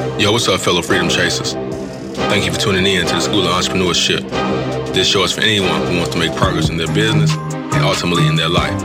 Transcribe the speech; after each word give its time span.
Yo, 0.00 0.32
what's 0.32 0.48
up, 0.48 0.60
fellow 0.60 0.80
freedom 0.80 1.08
chasers? 1.10 1.52
Thank 2.32 2.46
you 2.46 2.52
for 2.52 2.58
tuning 2.58 2.86
in 2.86 3.06
to 3.06 3.14
the 3.14 3.20
School 3.20 3.46
of 3.46 3.52
Entrepreneurship. 3.52 4.28
This 4.94 5.06
show 5.06 5.24
is 5.24 5.32
for 5.32 5.42
anyone 5.42 5.86
who 5.86 5.98
wants 5.98 6.12
to 6.12 6.18
make 6.18 6.34
progress 6.36 6.70
in 6.70 6.78
their 6.78 6.92
business 6.94 7.32
and 7.34 7.84
ultimately 7.84 8.26
in 8.26 8.34
their 8.34 8.48
life. 8.48 8.82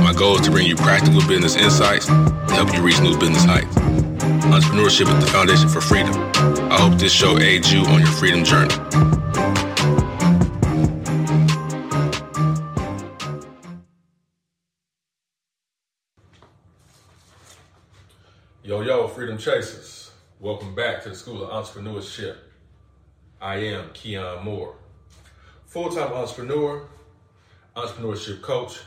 My 0.00 0.14
goal 0.16 0.36
is 0.36 0.42
to 0.46 0.50
bring 0.50 0.66
you 0.66 0.74
practical 0.74 1.20
business 1.28 1.54
insights 1.54 2.06
to 2.06 2.52
help 2.52 2.72
you 2.74 2.82
reach 2.82 2.98
new 3.00 3.18
business 3.18 3.44
heights. 3.44 3.74
Entrepreneurship 3.76 5.14
is 5.14 5.24
the 5.24 5.30
foundation 5.30 5.68
for 5.68 5.82
freedom. 5.82 6.14
I 6.70 6.80
hope 6.80 6.98
this 6.98 7.12
show 7.12 7.38
aids 7.38 7.70
you 7.70 7.80
on 7.80 8.00
your 8.00 8.08
freedom 8.08 8.42
journey. 8.42 8.74
Yo, 18.62 18.82
yo, 18.82 19.08
freedom 19.08 19.38
chasers. 19.38 19.87
Welcome 20.40 20.76
back 20.76 21.02
to 21.02 21.08
the 21.08 21.16
School 21.16 21.42
of 21.42 21.50
Entrepreneurship. 21.50 22.36
I 23.40 23.56
am 23.56 23.90
Keon 23.92 24.44
Moore, 24.44 24.76
full 25.66 25.90
time 25.90 26.12
entrepreneur, 26.12 26.86
entrepreneurship 27.74 28.40
coach, 28.40 28.78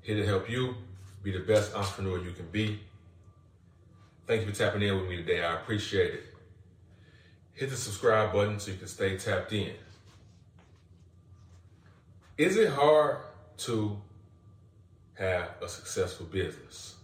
here 0.00 0.16
to 0.16 0.26
help 0.26 0.50
you 0.50 0.74
be 1.22 1.30
the 1.30 1.38
best 1.38 1.76
entrepreneur 1.76 2.18
you 2.18 2.32
can 2.32 2.48
be. 2.48 2.80
Thank 4.26 4.44
you 4.44 4.52
for 4.52 4.58
tapping 4.58 4.82
in 4.82 4.96
with 4.96 5.08
me 5.08 5.18
today. 5.18 5.44
I 5.44 5.54
appreciate 5.54 6.12
it. 6.12 6.24
Hit 7.52 7.70
the 7.70 7.76
subscribe 7.76 8.32
button 8.32 8.58
so 8.58 8.72
you 8.72 8.78
can 8.78 8.88
stay 8.88 9.16
tapped 9.16 9.52
in. 9.52 9.74
Is 12.36 12.56
it 12.56 12.70
hard 12.70 13.18
to 13.58 13.96
have 15.14 15.50
a 15.62 15.68
successful 15.68 16.26
business? 16.26 16.96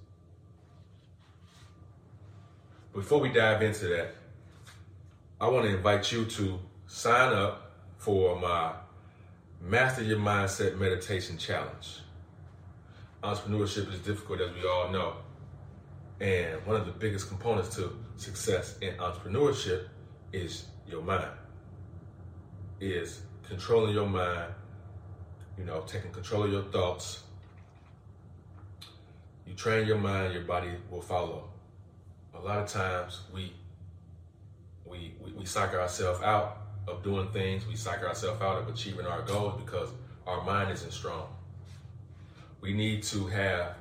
Before 2.98 3.20
we 3.20 3.28
dive 3.28 3.62
into 3.62 3.86
that, 3.90 4.16
I 5.40 5.46
want 5.46 5.66
to 5.66 5.76
invite 5.76 6.10
you 6.10 6.24
to 6.24 6.58
sign 6.88 7.32
up 7.32 7.70
for 7.96 8.36
my 8.40 8.72
Master 9.60 10.02
Your 10.02 10.18
Mindset 10.18 10.76
Meditation 10.76 11.38
Challenge. 11.38 12.00
Entrepreneurship 13.22 13.94
is 13.94 14.00
difficult, 14.00 14.40
as 14.40 14.52
we 14.52 14.68
all 14.68 14.90
know. 14.90 15.12
And 16.20 16.66
one 16.66 16.74
of 16.74 16.86
the 16.86 16.92
biggest 16.92 17.28
components 17.28 17.76
to 17.76 17.96
success 18.16 18.76
in 18.80 18.94
entrepreneurship 18.94 19.86
is 20.32 20.64
your 20.84 21.00
mind. 21.00 21.30
Is 22.80 23.22
controlling 23.44 23.94
your 23.94 24.08
mind, 24.08 24.52
you 25.56 25.64
know, 25.64 25.84
taking 25.86 26.10
control 26.10 26.42
of 26.46 26.50
your 26.50 26.64
thoughts. 26.64 27.22
You 29.46 29.54
train 29.54 29.86
your 29.86 29.98
mind, 29.98 30.34
your 30.34 30.42
body 30.42 30.72
will 30.90 31.00
follow. 31.00 31.48
A 32.34 32.40
lot 32.40 32.58
of 32.58 32.68
times 32.68 33.20
we 33.32 33.52
we, 34.84 35.14
we, 35.22 35.32
we 35.32 35.44
psych 35.44 35.74
ourselves 35.74 36.22
out 36.22 36.58
of 36.86 37.02
doing 37.02 37.28
things. 37.28 37.66
We 37.66 37.76
psych 37.76 38.02
ourselves 38.02 38.40
out 38.40 38.58
of 38.58 38.68
achieving 38.68 39.06
our 39.06 39.22
goals 39.22 39.60
because 39.62 39.90
our 40.26 40.42
mind 40.42 40.70
isn't 40.72 40.92
strong. 40.92 41.28
We 42.60 42.72
need 42.72 43.02
to 43.04 43.26
have 43.26 43.76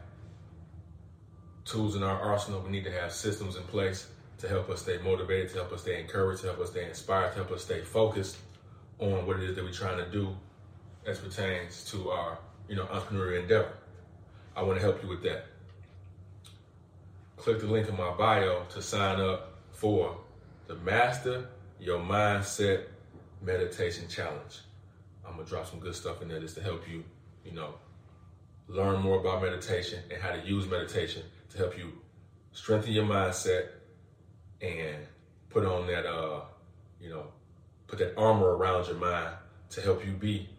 tools 1.66 1.95
in 1.95 2.04
our 2.04 2.20
arsenal. 2.20 2.62
We 2.62 2.72
need 2.72 2.84
to 2.86 2.92
have 2.92 3.12
systems 3.12 3.56
in 3.56 3.64
place 3.64 4.08
to 4.39 4.48
help 4.48 4.70
us 4.70 4.82
stay 4.82 4.98
motivated, 5.00 5.50
to 5.50 5.56
help 5.56 5.72
us 5.73 5.82
stay 5.82 6.00
encouraged, 6.00 6.42
to 6.42 6.48
help 6.48 6.59
us 6.59 6.70
stay 6.72 6.88
inspired, 6.88 7.32
to 7.32 7.36
help 7.38 7.52
us 7.52 7.64
stay 7.64 7.82
focused 7.82 8.38
on 9.00 9.26
what 9.26 9.38
it 9.38 9.50
is 9.50 9.56
that 9.56 9.64
we're 9.64 9.72
trying 9.72 9.98
to 9.98 10.09
do 10.11 10.36
as 11.06 11.20
pertains 11.20 11.84
to 11.86 12.09
our, 12.11 12.38
you 12.67 12.76
know, 12.76 12.86
entrepreneurial 12.86 13.42
endeavor. 13.42 13.73
I 14.56 14.61
want 14.64 14.78
to 14.78 14.82
help 14.84 15.02
you 15.02 15.09
with 15.09 15.23
that. 15.23 15.45
Click 17.48 17.62
the 17.62 17.67
link 17.67 17.88
in 17.88 17.95
my 17.95 18.12
bio 18.12 18.66
to 18.72 18.81
sign 18.81 19.22
up 19.22 19.53
for 19.72 20.17
the 20.67 20.76
Master 20.76 21.48
Your 21.80 21.98
Mindset 21.98 22.88
Meditation 23.42 24.09
Challenge. 24.09 24.59
I'm 25.26 25.38
gonna 25.38 25.48
drop 25.48 25.66
some 25.66 25.80
good 25.80 25.95
stuff 25.95 26.22
in 26.22 26.28
there 26.28 26.42
just 26.42 26.56
to 26.56 26.62
help 26.62 26.89
you, 26.89 27.06
you 27.45 27.54
know, 27.54 27.76
learn 28.67 29.02
more 29.02 29.22
about 29.22 29.42
meditation 29.42 30.04
and 30.11 30.22
how 30.22 30.33
to 30.33 30.45
use 30.45 30.67
meditation 30.67 31.23
to 31.52 31.58
help 31.58 31.77
you 31.77 31.94
strengthen 32.52 32.92
your 32.92 33.05
mindset 33.05 33.67
and 34.60 34.98
put 35.49 35.64
on 35.64 35.88
that, 35.88 36.05
uh, 36.05 36.42
you 36.99 37.10
know, 37.10 37.27
put 37.88 37.98
that 37.99 38.14
armor 38.17 38.58
around 38.58 38.88
your 38.88 38.98
mind 38.98 39.33
to 39.70 39.80
help 39.80 40.05
you 40.05 40.11
be 40.11 40.49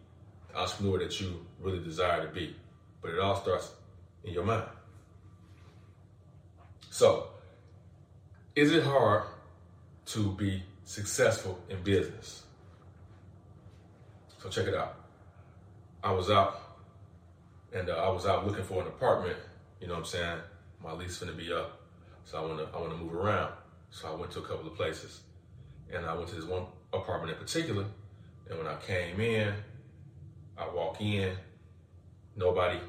the 0.47 0.57
entrepreneur 0.57 0.97
that 0.97 1.21
you 1.21 1.45
really 1.61 1.83
desire 1.83 2.25
to 2.25 2.33
be. 2.33 2.55
But 2.99 3.11
it 3.11 3.19
all 3.19 3.35
starts 3.35 3.73
in 4.23 4.33
your 4.33 4.43
mind. 4.43 4.63
So, 6.99 7.27
is 8.57 8.73
it 8.73 8.83
hard 8.83 9.23
to 10.07 10.33
be 10.33 10.61
successful 10.83 11.57
in 11.69 11.81
business? 11.81 12.43
So 14.37 14.49
check 14.49 14.67
it 14.67 14.75
out. 14.75 14.95
I 16.03 16.11
was 16.11 16.29
out 16.29 16.59
and 17.71 17.89
uh, 17.89 17.93
I 17.93 18.09
was 18.09 18.25
out 18.25 18.45
looking 18.45 18.65
for 18.65 18.81
an 18.81 18.87
apartment. 18.87 19.37
You 19.79 19.87
know 19.87 19.93
what 19.93 19.99
I'm 19.99 20.05
saying? 20.07 20.39
My 20.83 20.91
lease 20.91 21.17
gonna 21.19 21.31
be 21.31 21.53
up, 21.53 21.79
so 22.25 22.37
I 22.37 22.41
wanna 22.45 22.67
I 22.75 22.81
wanna 22.81 22.97
move 22.97 23.15
around. 23.15 23.53
So 23.91 24.11
I 24.11 24.15
went 24.15 24.31
to 24.31 24.39
a 24.39 24.45
couple 24.45 24.67
of 24.67 24.75
places, 24.75 25.21
and 25.89 26.05
I 26.05 26.13
went 26.13 26.27
to 26.31 26.35
this 26.35 26.43
one 26.43 26.65
apartment 26.91 27.31
in 27.31 27.37
particular. 27.37 27.85
And 28.49 28.57
when 28.57 28.67
I 28.67 28.75
came 28.75 29.21
in, 29.21 29.53
I 30.57 30.67
walk 30.67 30.99
in, 30.99 31.33
nobody 32.35 32.81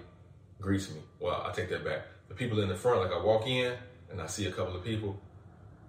greets 0.60 0.91
me. 0.91 1.00
Well, 1.20 1.47
I 1.49 1.53
take 1.53 1.69
that 1.69 1.84
back. 1.84 2.06
The 2.28 2.34
people 2.34 2.60
in 2.60 2.69
the 2.69 2.75
front, 2.75 3.03
like 3.03 3.12
I 3.12 3.22
walk 3.22 3.47
in 3.47 3.76
and 4.10 4.21
I 4.21 4.26
see 4.26 4.47
a 4.47 4.53
couple 4.53 4.76
of 4.76 4.84
people, 4.84 5.21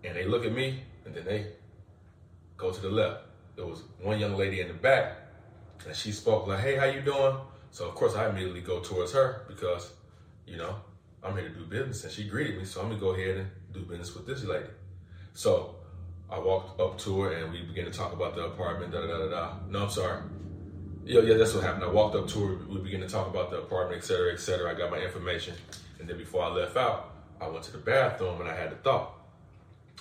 and 0.04 0.16
they 0.16 0.26
look 0.26 0.46
at 0.46 0.54
me, 0.54 0.84
and 1.06 1.14
then 1.14 1.26
they 1.26 1.48
go 2.58 2.72
to 2.72 2.82
the 2.82 2.90
left. 2.90 3.24
There 3.56 3.66
was 3.66 3.84
one 4.02 4.20
young 4.20 4.36
lady 4.36 4.62
in 4.62 4.68
the 4.68 4.74
back, 4.74 5.18
and 5.86 5.96
she 5.96 6.12
spoke 6.12 6.48
like, 6.48 6.60
"Hey, 6.60 6.76
how 6.76 6.86
you 6.86 7.02
doing?" 7.02 7.38
So 7.72 7.88
of 7.88 7.96
course 7.96 8.16
I 8.16 8.30
immediately 8.30 8.62
go 8.62 8.80
towards 8.82 9.14
her 9.14 9.46
because, 9.48 9.94
you 10.46 10.58
know, 10.58 10.76
I'm 11.24 11.38
here 11.38 11.50
to 11.50 11.56
do 11.56 11.66
business, 11.66 12.04
and 12.04 12.12
she 12.12 12.26
greeted 12.26 12.58
me, 12.58 12.66
so 12.66 12.82
I'm 12.82 12.90
gonna 12.90 13.00
go 13.00 13.14
ahead 13.14 13.38
and 13.38 13.50
do 13.72 13.82
business 13.82 14.14
with 14.16 14.26
this 14.26 14.44
lady. 14.44 14.70
So 15.34 15.76
I 16.30 16.40
walked 16.40 16.80
up 16.80 16.98
to 17.00 17.22
her, 17.22 17.32
and 17.34 17.52
we 17.52 17.62
began 17.62 17.86
to 17.86 17.92
talk 17.92 18.14
about 18.14 18.36
the 18.36 18.46
apartment. 18.46 18.92
Da 18.92 19.02
da 19.02 19.18
da 19.18 19.30
da. 19.30 19.54
No, 19.70 19.84
I'm 19.84 19.90
sorry. 19.90 20.22
Yeah, 21.04 21.22
yeah, 21.22 21.36
that's 21.36 21.54
what 21.54 21.64
happened. 21.64 21.84
I 21.84 21.88
walked 21.90 22.16
up 22.16 22.28
to 22.30 22.48
her. 22.48 22.56
We 22.70 22.80
began 22.80 23.02
to 23.02 23.08
talk 23.08 23.28
about 23.28 23.50
the 23.50 23.58
apartment, 23.58 24.02
et 24.02 24.06
cetera, 24.06 24.32
et 24.34 24.40
cetera. 24.40 24.72
I 24.72 24.76
got 24.76 24.92
my 24.92 25.00
information, 25.00 25.56
and 26.00 26.08
then 26.08 26.18
before 26.18 26.44
I 26.44 26.50
left 26.50 26.78
out, 26.78 27.10
I 27.42 27.48
went 27.48 27.64
to 27.66 27.72
the 27.72 27.80
bathroom 27.80 28.40
and 28.40 28.50
I 28.50 28.56
had 28.56 28.72
the 28.72 28.76
thought. 28.76 29.14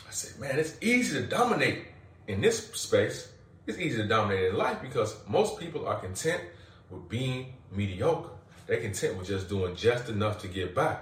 I 0.07 0.11
said, 0.11 0.39
man, 0.41 0.59
it's 0.59 0.77
easy 0.81 1.21
to 1.21 1.27
dominate 1.27 1.87
in 2.29 2.41
this 2.41 2.67
space. 2.73 3.33
It's 3.67 3.79
easy 3.79 3.97
to 4.03 4.09
dominate 4.09 4.51
in 4.51 4.57
life 4.57 4.83
because 4.83 5.17
most 5.27 5.59
people 5.59 5.87
are 5.87 5.99
content 5.99 6.43
with 6.91 7.09
being 7.09 7.55
mediocre. 7.73 8.31
They're 8.67 8.81
content 8.81 9.17
with 9.17 9.27
just 9.27 9.49
doing 9.49 9.75
just 9.75 10.09
enough 10.09 10.41
to 10.43 10.49
get 10.49 10.75
by. 10.75 10.99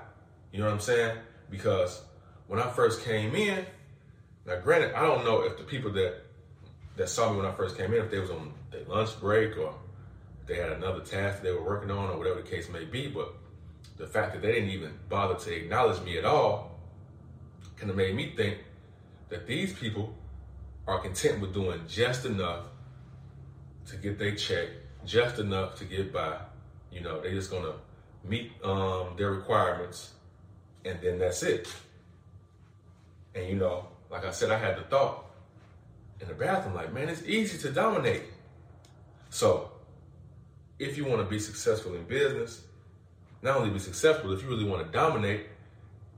You 0.53 0.60
know 0.60 0.66
what 0.66 0.75
I'm 0.75 0.81
saying? 0.81 1.19
Because 1.50 2.03
when 2.47 2.60
I 2.60 2.71
first 2.71 3.04
came 3.04 3.34
in, 3.34 3.66
now 4.47 4.60
granted, 4.60 4.94
I 4.94 5.03
don't 5.03 5.25
know 5.25 5.43
if 5.43 5.59
the 5.59 5.65
people 5.65 5.93
that 5.93 6.22
that 6.97 7.09
saw 7.09 7.31
me 7.31 7.37
when 7.37 7.47
I 7.47 7.53
first 7.53 7.77
came 7.77 7.93
in, 7.93 8.04
if 8.04 8.10
they 8.10 8.19
was 8.19 8.31
on 8.31 8.53
their 8.72 8.84
lunch 8.84 9.19
break 9.21 9.56
or 9.56 9.72
they 10.47 10.56
had 10.56 10.72
another 10.72 11.00
task 11.00 11.43
they 11.43 11.53
were 11.53 11.62
working 11.62 11.91
on 11.91 12.10
or 12.10 12.19
whatever 12.19 12.43
the 12.43 12.48
case 12.48 12.69
may 12.69 12.84
be, 12.84 13.06
but 13.06 13.34
the 13.97 14.06
fact 14.06 14.33
that 14.33 14.43
they 14.43 14.53
didn't 14.53 14.71
even 14.71 14.93
bother 15.09 15.34
to 15.34 15.55
acknowledge 15.55 16.00
me 16.03 16.19
at 16.19 16.25
all 16.25 16.78
kind 17.77 17.91
of 17.91 17.97
made 17.97 18.15
me 18.15 18.33
think 18.37 18.59
that 19.28 19.47
these 19.47 19.72
people 19.72 20.15
are 20.87 20.99
content 21.00 21.41
with 21.41 21.53
doing 21.53 21.81
just 21.87 22.25
enough 22.25 22.66
to 23.87 23.97
get 23.97 24.19
their 24.19 24.34
check, 24.34 24.69
just 25.05 25.39
enough 25.39 25.77
to 25.77 25.84
get 25.84 26.12
by. 26.12 26.39
You 26.91 27.03
know, 27.03 27.21
they're 27.21 27.33
just 27.33 27.50
gonna 27.50 27.75
meet 28.25 28.53
um, 28.65 29.15
their 29.16 29.33
requirements, 29.33 30.12
and 30.84 30.99
then 31.00 31.19
that's 31.19 31.43
it. 31.43 31.69
And 33.34 33.47
you 33.49 33.56
know, 33.56 33.87
like 34.10 34.25
I 34.25 34.31
said, 34.31 34.50
I 34.50 34.59
had 34.59 34.77
the 34.77 34.83
thought 34.83 35.27
in 36.21 36.28
the 36.28 36.34
bathroom, 36.34 36.75
like, 36.75 36.92
man, 36.92 37.09
it's 37.09 37.22
easy 37.25 37.59
to 37.59 37.71
dominate. 37.71 38.25
So, 39.30 39.71
if 40.78 40.97
you 40.97 41.04
want 41.04 41.21
to 41.21 41.28
be 41.28 41.39
successful 41.39 41.95
in 41.95 42.04
business, 42.04 42.63
not 43.43 43.57
only 43.57 43.71
be 43.71 43.79
successful, 43.79 44.33
if 44.33 44.43
you 44.43 44.49
really 44.49 44.65
want 44.65 44.85
to 44.85 44.93
dominate, 44.93 45.47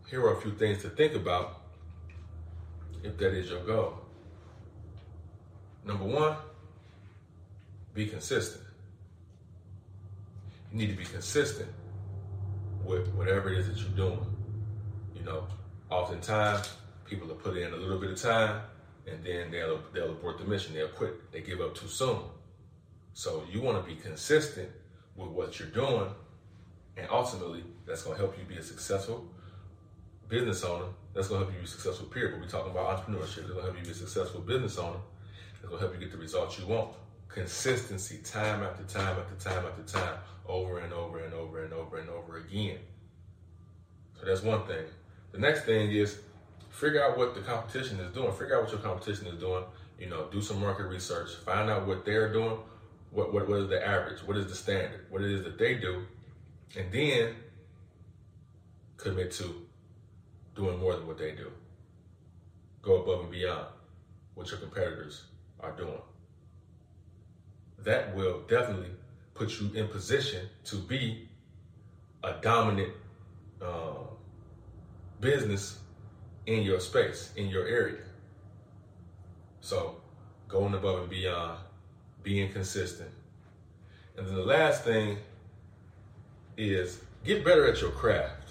here 0.08 0.20
are 0.22 0.36
a 0.36 0.40
few 0.40 0.52
things 0.52 0.82
to 0.82 0.88
think 0.88 1.14
about 1.14 1.62
if 3.02 3.16
that 3.18 3.32
is 3.34 3.50
your 3.50 3.60
goal. 3.64 3.94
Number 5.84 6.04
one, 6.04 6.36
be 7.94 8.06
consistent. 8.06 8.64
You 10.72 10.78
need 10.78 10.90
to 10.90 10.96
be 10.96 11.04
consistent 11.04 11.68
with 12.84 13.08
whatever 13.14 13.52
it 13.52 13.58
is 13.58 13.68
that 13.68 13.76
you're 13.78 14.08
doing. 14.08 14.24
You 15.14 15.22
know, 15.22 15.46
oftentimes 15.90 16.70
people 17.04 17.28
will 17.28 17.34
put 17.34 17.56
in 17.56 17.72
a 17.72 17.76
little 17.76 17.98
bit 17.98 18.10
of 18.10 18.20
time 18.20 18.62
and 19.06 19.24
then 19.24 19.50
they'll 19.50 19.80
they'll 19.92 20.12
abort 20.12 20.38
the 20.38 20.44
mission. 20.44 20.74
They'll 20.74 20.88
quit. 20.88 21.32
They 21.32 21.40
give 21.40 21.60
up 21.60 21.74
too 21.74 21.88
soon. 21.88 22.20
So 23.12 23.42
you 23.50 23.60
want 23.60 23.82
to 23.82 23.88
be 23.94 24.00
consistent 24.00 24.70
with 25.16 25.30
what 25.30 25.58
you're 25.58 25.68
doing, 25.68 26.10
and 26.96 27.06
ultimately 27.10 27.64
that's 27.86 28.02
going 28.02 28.16
to 28.16 28.22
help 28.22 28.38
you 28.38 28.44
be 28.44 28.56
a 28.56 28.62
successful 28.62 29.24
business 30.30 30.64
owner, 30.64 30.86
that's 31.12 31.28
gonna 31.28 31.40
help 31.40 31.52
you 31.52 31.58
be 31.58 31.64
a 31.64 31.68
successful 31.68 32.06
period. 32.06 32.32
But 32.32 32.40
we're 32.40 32.48
talking 32.48 32.70
about 32.70 33.04
entrepreneurship. 33.04 33.38
It's 33.38 33.50
gonna 33.50 33.62
help 33.62 33.76
you 33.76 33.84
be 33.84 33.90
a 33.90 33.94
successful 33.94 34.40
business 34.40 34.78
owner. 34.78 35.00
It's 35.52 35.68
gonna 35.68 35.80
help 35.80 35.92
you 35.92 36.00
get 36.00 36.12
the 36.12 36.18
results 36.18 36.58
you 36.58 36.66
want. 36.66 36.94
Consistency, 37.28 38.18
time 38.18 38.62
after 38.62 38.84
time 38.84 39.18
after 39.18 39.34
time 39.48 39.66
after 39.66 39.82
time, 39.82 40.18
over 40.46 40.78
and 40.78 40.92
over 40.92 41.18
and 41.24 41.34
over 41.34 41.64
and 41.64 41.72
over 41.72 41.98
and 41.98 42.08
over 42.08 42.38
again. 42.38 42.78
So 44.18 44.26
that's 44.26 44.42
one 44.42 44.66
thing. 44.66 44.84
The 45.32 45.38
next 45.38 45.64
thing 45.64 45.90
is 45.90 46.20
figure 46.70 47.02
out 47.04 47.18
what 47.18 47.34
the 47.34 47.40
competition 47.40 47.98
is 48.00 48.12
doing. 48.14 48.32
Figure 48.32 48.56
out 48.56 48.62
what 48.62 48.72
your 48.72 48.80
competition 48.80 49.26
is 49.26 49.38
doing. 49.38 49.64
You 49.98 50.08
know, 50.08 50.28
do 50.30 50.40
some 50.40 50.60
market 50.60 50.84
research. 50.84 51.34
Find 51.44 51.68
out 51.68 51.86
what 51.86 52.04
they're 52.04 52.32
doing. 52.32 52.58
What, 53.10 53.34
what, 53.34 53.48
what 53.48 53.58
is 53.58 53.68
the 53.68 53.84
average? 53.84 54.20
What 54.20 54.36
is 54.36 54.46
the 54.46 54.54
standard? 54.54 55.06
What 55.10 55.22
it 55.22 55.30
is 55.30 55.42
that 55.44 55.58
they 55.58 55.74
do? 55.74 56.06
And 56.76 56.92
then 56.92 57.34
commit 58.96 59.32
to 59.32 59.66
doing 60.54 60.78
more 60.78 60.94
than 60.94 61.06
what 61.06 61.18
they 61.18 61.32
do. 61.32 61.50
Go 62.82 63.02
above 63.02 63.20
and 63.20 63.30
beyond 63.30 63.66
what 64.34 64.50
your 64.50 64.60
competitors 64.60 65.24
are 65.60 65.72
doing. 65.72 66.00
That 67.78 68.14
will 68.14 68.40
definitely 68.48 68.90
put 69.34 69.58
you 69.58 69.70
in 69.74 69.88
position 69.88 70.48
to 70.64 70.76
be 70.76 71.28
a 72.22 72.34
dominant 72.42 72.92
uh, 73.62 74.04
business 75.20 75.78
in 76.46 76.62
your 76.62 76.80
space, 76.80 77.32
in 77.36 77.48
your 77.48 77.66
area. 77.66 78.02
So, 79.60 79.96
going 80.48 80.74
above 80.74 81.00
and 81.00 81.10
beyond, 81.10 81.58
being 82.22 82.52
consistent. 82.52 83.10
And 84.16 84.26
then 84.26 84.34
the 84.34 84.44
last 84.44 84.84
thing 84.84 85.18
is 86.60 87.00
get 87.24 87.44
better 87.44 87.66
at 87.66 87.80
your 87.80 87.90
craft. 87.90 88.50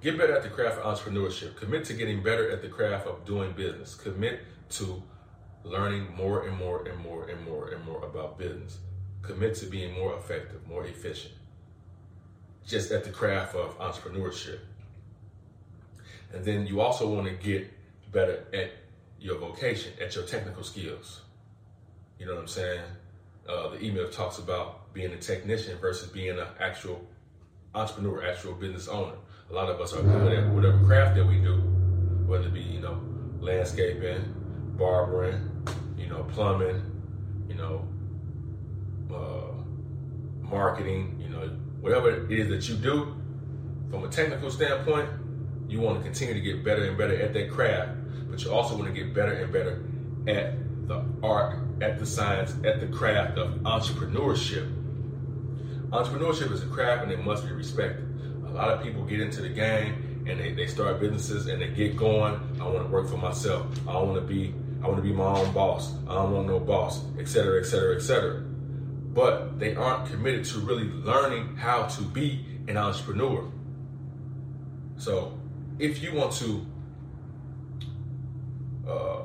Get 0.00 0.16
better 0.16 0.36
at 0.36 0.44
the 0.44 0.48
craft 0.48 0.78
of 0.78 0.98
entrepreneurship. 0.98 1.56
Commit 1.56 1.84
to 1.86 1.94
getting 1.94 2.22
better 2.22 2.50
at 2.50 2.62
the 2.62 2.68
craft 2.68 3.06
of 3.06 3.24
doing 3.24 3.52
business. 3.52 3.96
Commit 3.96 4.40
to 4.70 5.02
learning 5.64 6.14
more 6.16 6.46
and 6.46 6.56
more 6.56 6.86
and 6.86 7.02
more 7.02 7.26
and 7.26 7.44
more 7.44 7.68
and 7.68 7.84
more 7.84 8.04
about 8.04 8.38
business. 8.38 8.78
Commit 9.22 9.56
to 9.56 9.66
being 9.66 9.92
more 9.94 10.16
effective, 10.16 10.66
more 10.68 10.86
efficient. 10.86 11.34
Just 12.64 12.92
at 12.92 13.02
the 13.02 13.10
craft 13.10 13.56
of 13.56 13.76
entrepreneurship. 13.78 14.60
And 16.32 16.44
then 16.44 16.66
you 16.66 16.80
also 16.80 17.12
want 17.12 17.26
to 17.26 17.32
get 17.32 17.72
better 18.12 18.44
at 18.52 18.70
your 19.18 19.38
vocation, 19.38 19.92
at 20.00 20.14
your 20.14 20.24
technical 20.24 20.62
skills. 20.62 21.22
You 22.18 22.26
know 22.26 22.34
what 22.34 22.42
I'm 22.42 22.48
saying? 22.48 22.82
Uh, 23.48 23.70
the 23.70 23.82
E-Myth 23.82 24.12
talks 24.12 24.38
about 24.38 24.77
being 24.92 25.12
a 25.12 25.18
technician 25.18 25.78
versus 25.78 26.08
being 26.10 26.38
an 26.38 26.46
actual 26.60 27.06
entrepreneur, 27.74 28.26
actual 28.26 28.54
business 28.54 28.88
owner 28.88 29.14
a 29.50 29.54
lot 29.54 29.70
of 29.70 29.80
us 29.80 29.94
are 29.94 30.02
good 30.02 30.32
at 30.32 30.46
whatever 30.48 30.78
craft 30.84 31.16
that 31.16 31.26
we 31.26 31.40
do, 31.40 31.56
whether 32.26 32.46
it 32.46 32.54
be, 32.54 32.60
you 32.60 32.80
know, 32.80 33.00
landscaping, 33.40 34.34
barbering, 34.76 35.50
you 35.96 36.06
know, 36.06 36.24
plumbing, 36.24 36.82
you 37.48 37.54
know, 37.54 37.88
uh, 39.10 39.54
marketing, 40.42 41.18
you 41.20 41.30
know, 41.30 41.48
whatever 41.80 42.10
it 42.10 42.30
is 42.30 42.48
that 42.50 42.68
you 42.68 42.76
do, 42.76 43.16
from 43.90 44.04
a 44.04 44.08
technical 44.08 44.50
standpoint, 44.50 45.08
you 45.66 45.80
want 45.80 45.96
to 45.96 46.04
continue 46.04 46.34
to 46.34 46.40
get 46.40 46.62
better 46.62 46.84
and 46.84 46.98
better 46.98 47.18
at 47.18 47.32
that 47.32 47.50
craft, 47.50 47.92
but 48.30 48.44
you 48.44 48.52
also 48.52 48.76
want 48.76 48.86
to 48.86 48.92
get 48.92 49.14
better 49.14 49.32
and 49.32 49.50
better 49.50 49.82
at 50.26 50.88
the 50.88 51.02
art, 51.22 51.58
at 51.80 51.98
the 51.98 52.04
science, 52.04 52.54
at 52.64 52.80
the 52.80 52.86
craft 52.86 53.38
of 53.38 53.54
entrepreneurship. 53.60 54.74
Entrepreneurship 55.90 56.52
is 56.52 56.62
a 56.62 56.66
craft 56.66 57.04
and 57.04 57.12
it 57.12 57.24
must 57.24 57.46
be 57.46 57.52
respected. 57.52 58.04
A 58.46 58.50
lot 58.50 58.68
of 58.68 58.82
people 58.82 59.04
get 59.04 59.20
into 59.20 59.40
the 59.40 59.48
game 59.48 60.24
and 60.28 60.38
they, 60.38 60.52
they 60.52 60.66
start 60.66 61.00
businesses 61.00 61.46
and 61.46 61.62
they 61.62 61.68
get 61.68 61.96
going. 61.96 62.34
I 62.60 62.64
want 62.64 62.86
to 62.86 62.92
work 62.92 63.08
for 63.08 63.16
myself. 63.16 63.66
I 63.88 63.96
want 63.96 64.14
to 64.16 64.20
be 64.20 64.54
I 64.82 64.86
want 64.86 64.96
to 64.96 65.02
be 65.02 65.12
my 65.12 65.24
own 65.24 65.52
boss. 65.52 65.94
I 66.08 66.14
don't 66.14 66.32
want 66.32 66.46
no 66.46 66.60
boss, 66.60 67.04
etc., 67.18 67.58
etc., 67.60 67.96
etc. 67.96 68.42
But 68.42 69.58
they 69.58 69.74
aren't 69.74 70.08
committed 70.08 70.44
to 70.46 70.60
really 70.60 70.84
learning 70.84 71.56
how 71.56 71.86
to 71.86 72.02
be 72.02 72.44
an 72.68 72.76
entrepreneur. 72.76 73.50
So, 74.96 75.36
if 75.80 76.00
you 76.00 76.14
want 76.14 76.32
to 76.34 76.66
uh, 78.88 79.20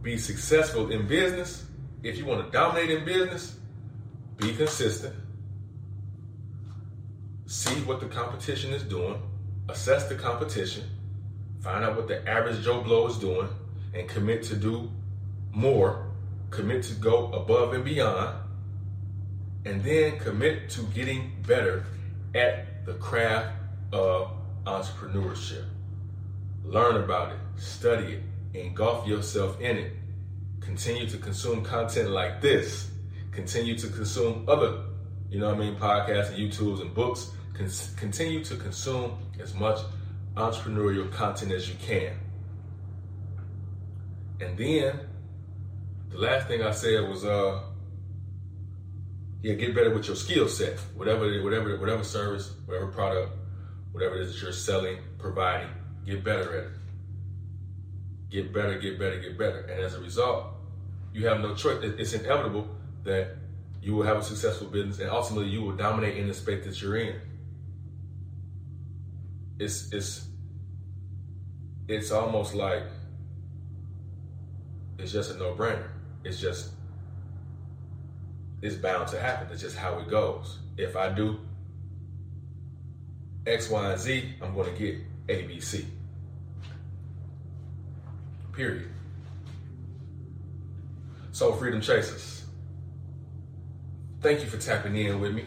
be 0.00 0.16
successful 0.16 0.92
in 0.92 1.08
business, 1.08 1.64
if 2.04 2.16
you 2.16 2.24
want 2.24 2.44
to 2.46 2.52
dominate 2.52 2.90
in 2.90 3.04
business, 3.04 3.58
be 4.36 4.54
consistent 4.54 5.16
see 7.48 7.80
what 7.84 7.98
the 7.98 8.06
competition 8.06 8.74
is 8.74 8.82
doing, 8.82 9.18
assess 9.70 10.06
the 10.06 10.14
competition, 10.14 10.84
find 11.60 11.82
out 11.82 11.96
what 11.96 12.06
the 12.06 12.28
average 12.28 12.62
Joe 12.62 12.82
Blow 12.82 13.06
is 13.06 13.16
doing, 13.16 13.48
and 13.94 14.06
commit 14.06 14.42
to 14.44 14.54
do 14.54 14.90
more, 15.52 16.10
commit 16.50 16.82
to 16.84 16.94
go 16.96 17.32
above 17.32 17.72
and 17.72 17.82
beyond, 17.82 18.36
and 19.64 19.82
then 19.82 20.18
commit 20.18 20.68
to 20.68 20.82
getting 20.94 21.42
better 21.46 21.86
at 22.34 22.84
the 22.84 22.92
craft 22.94 23.56
of 23.92 24.30
entrepreneurship. 24.66 25.64
Learn 26.64 27.02
about 27.02 27.32
it, 27.32 27.38
study 27.56 28.20
it, 28.52 28.58
engulf 28.60 29.06
yourself 29.06 29.58
in 29.58 29.78
it. 29.78 29.92
Continue 30.60 31.08
to 31.08 31.16
consume 31.16 31.64
content 31.64 32.10
like 32.10 32.42
this. 32.42 32.90
Continue 33.32 33.78
to 33.78 33.86
consume 33.88 34.44
other, 34.46 34.82
you 35.30 35.40
know 35.40 35.46
what 35.46 35.56
I 35.56 35.58
mean, 35.58 35.76
podcasts 35.76 36.28
and 36.28 36.36
YouTubes 36.36 36.82
and 36.82 36.92
books 36.92 37.30
continue 37.96 38.44
to 38.44 38.56
consume 38.56 39.18
as 39.40 39.54
much 39.54 39.80
entrepreneurial 40.36 41.10
content 41.10 41.52
as 41.52 41.68
you 41.68 41.74
can. 41.80 42.16
And 44.40 44.56
then 44.56 45.00
the 46.10 46.18
last 46.18 46.46
thing 46.46 46.62
I 46.62 46.70
said 46.70 47.08
was, 47.08 47.24
uh, 47.24 47.60
yeah, 49.42 49.54
get 49.54 49.74
better 49.74 49.92
with 49.92 50.06
your 50.06 50.16
skill 50.16 50.48
set. 50.48 50.78
Whatever, 50.96 51.42
whatever, 51.42 51.76
whatever 51.78 52.04
service, 52.04 52.52
whatever 52.66 52.86
product, 52.88 53.32
whatever 53.92 54.16
it 54.16 54.22
is 54.22 54.34
that 54.34 54.42
you're 54.42 54.52
selling, 54.52 54.98
providing, 55.18 55.70
get 56.06 56.22
better 56.22 56.56
at 56.56 56.64
it. 56.64 56.70
Get 58.30 58.52
better, 58.52 58.78
get 58.78 58.98
better, 58.98 59.18
get 59.18 59.38
better. 59.38 59.60
And 59.60 59.82
as 59.82 59.94
a 59.94 60.00
result, 60.00 60.46
you 61.12 61.26
have 61.26 61.40
no 61.40 61.54
choice. 61.54 61.82
It's 61.82 62.12
inevitable 62.12 62.68
that 63.04 63.36
you 63.82 63.94
will 63.94 64.04
have 64.04 64.18
a 64.18 64.22
successful 64.22 64.66
business 64.66 64.98
and 64.98 65.08
ultimately 65.10 65.48
you 65.48 65.62
will 65.62 65.76
dominate 65.76 66.16
in 66.16 66.28
the 66.28 66.34
space 66.34 66.64
that 66.64 66.80
you're 66.82 66.96
in 66.96 67.20
it's 69.58 69.92
it's 69.92 70.26
it's 71.88 72.10
almost 72.10 72.54
like 72.54 72.84
it's 74.98 75.12
just 75.12 75.30
a 75.30 75.38
no-brainer. 75.38 75.88
It's 76.24 76.40
just 76.40 76.70
it's 78.60 78.76
bound 78.76 79.08
to 79.08 79.20
happen. 79.20 79.48
It's 79.52 79.62
just 79.62 79.76
how 79.76 79.98
it 79.98 80.08
goes. 80.08 80.58
If 80.76 80.96
I 80.96 81.10
do 81.10 81.40
X, 83.46 83.70
Y, 83.70 83.90
and 83.90 84.00
Z, 84.00 84.34
I'm 84.42 84.54
going 84.54 84.72
to 84.72 84.78
get 84.78 84.98
A, 85.28 85.42
B, 85.46 85.60
C. 85.60 85.86
Period. 88.52 88.90
So, 91.30 91.52
Freedom 91.52 91.80
Chasers, 91.80 92.44
thank 94.20 94.40
you 94.40 94.46
for 94.46 94.58
tapping 94.58 94.96
in 94.96 95.20
with 95.20 95.32
me. 95.32 95.44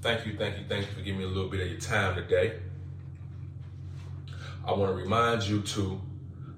Thank 0.00 0.26
you, 0.26 0.36
thank 0.38 0.58
you, 0.58 0.64
thank 0.66 0.86
you 0.86 0.92
for 0.92 1.02
giving 1.02 1.18
me 1.18 1.26
a 1.26 1.28
little 1.28 1.50
bit 1.50 1.60
of 1.60 1.70
your 1.70 1.80
time 1.80 2.14
today. 2.14 2.54
I 4.64 4.72
want 4.72 4.90
to 4.90 4.94
remind 4.94 5.42
you 5.44 5.62
to 5.62 6.00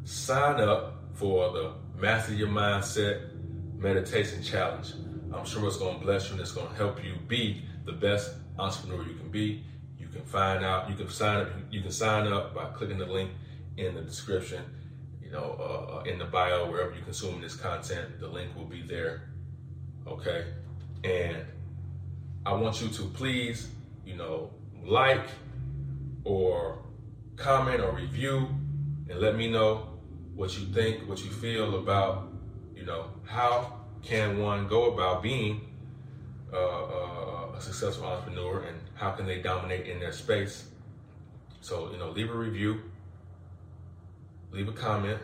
sign 0.04 0.60
up 0.60 1.04
for 1.14 1.52
the 1.52 1.72
Master 2.00 2.34
Your 2.34 2.48
Mindset 2.48 3.28
Meditation 3.76 4.42
Challenge. 4.42 4.92
I'm 5.32 5.44
sure 5.44 5.66
it's 5.68 5.76
going 5.76 5.98
to 5.98 6.04
bless 6.04 6.26
you 6.26 6.32
and 6.32 6.40
it's 6.40 6.50
going 6.50 6.68
to 6.68 6.74
help 6.74 7.02
you 7.02 7.14
be 7.28 7.62
the 7.84 7.92
best 7.92 8.34
entrepreneur 8.58 9.06
you 9.06 9.14
can 9.14 9.30
be. 9.30 9.64
You 9.98 10.08
can 10.08 10.22
find 10.22 10.64
out, 10.64 10.90
you 10.90 10.96
can 10.96 11.08
sign 11.08 11.42
up, 11.42 11.48
you 11.70 11.80
can 11.80 11.92
sign 11.92 12.26
up 12.26 12.54
by 12.54 12.64
clicking 12.70 12.98
the 12.98 13.06
link 13.06 13.30
in 13.76 13.94
the 13.94 14.02
description, 14.02 14.62
you 15.22 15.30
know, 15.30 15.56
uh, 15.58 15.98
uh 15.98 16.02
in 16.02 16.18
the 16.18 16.24
bio, 16.24 16.70
wherever 16.70 16.92
you're 16.92 17.04
consuming 17.04 17.40
this 17.40 17.54
content, 17.54 18.18
the 18.18 18.26
link 18.26 18.54
will 18.56 18.66
be 18.66 18.82
there. 18.82 19.30
Okay. 20.08 20.46
And 21.04 21.44
I 22.44 22.52
want 22.52 22.82
you 22.82 22.88
to 22.88 23.02
please, 23.04 23.68
you 24.04 24.16
know, 24.16 24.50
like 24.84 25.28
or 26.24 26.82
comment 27.36 27.80
or 27.80 27.92
review 27.92 28.48
and 29.08 29.20
let 29.20 29.36
me 29.36 29.50
know 29.50 29.88
what 30.34 30.58
you 30.58 30.66
think, 30.66 31.08
what 31.08 31.22
you 31.24 31.30
feel 31.30 31.76
about, 31.76 32.28
you 32.74 32.84
know, 32.84 33.06
how 33.24 33.80
can 34.02 34.38
one 34.38 34.66
go 34.66 34.92
about 34.92 35.22
being 35.22 35.60
uh, 36.52 36.56
uh, 36.56 37.52
a 37.56 37.60
successful 37.60 38.06
entrepreneur 38.06 38.64
and 38.64 38.78
how 38.94 39.10
can 39.10 39.26
they 39.26 39.40
dominate 39.40 39.86
in 39.86 40.00
their 40.00 40.12
space. 40.12 40.68
So, 41.60 41.90
you 41.92 41.98
know, 41.98 42.10
leave 42.10 42.30
a 42.30 42.34
review, 42.34 42.82
leave 44.50 44.68
a 44.68 44.72
comment, 44.72 45.18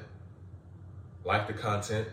like 1.24 1.46
the 1.46 1.52
content, 1.52 2.08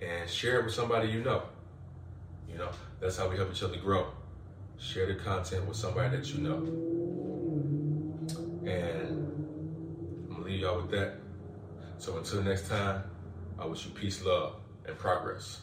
and 0.00 0.28
share 0.28 0.60
it 0.60 0.64
with 0.64 0.74
somebody 0.74 1.08
you 1.08 1.22
know. 1.22 1.42
You 2.50 2.58
know, 2.58 2.70
that's 3.00 3.16
how 3.16 3.28
we 3.28 3.36
help 3.36 3.50
each 3.52 3.62
other 3.62 3.76
grow. 3.76 4.08
Share 4.78 5.06
the 5.06 5.14
content 5.14 5.66
with 5.66 5.76
somebody 5.76 6.16
that 6.16 6.32
you 6.32 6.40
know. 6.40 6.99
And 8.66 10.26
I'm 10.28 10.32
gonna 10.32 10.44
leave 10.44 10.60
y'all 10.60 10.82
with 10.82 10.90
that. 10.90 11.14
So 11.98 12.16
until 12.18 12.42
next 12.42 12.68
time, 12.68 13.04
I 13.58 13.66
wish 13.66 13.84
you 13.84 13.90
peace, 13.92 14.22
love, 14.22 14.56
and 14.86 14.96
progress. 14.98 15.62